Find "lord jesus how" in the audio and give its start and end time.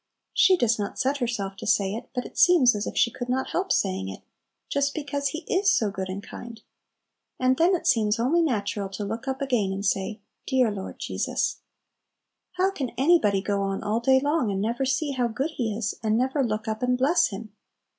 10.71-12.71